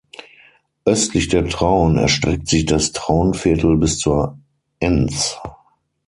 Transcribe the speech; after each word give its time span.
Östlich 0.83 1.27
der 1.27 1.47
Traun 1.47 1.95
erstreckt 1.95 2.47
sich 2.47 2.65
das 2.65 2.91
Traunviertel 2.91 3.77
bis 3.77 3.99
zur 3.99 4.39
Enns. 4.79 5.37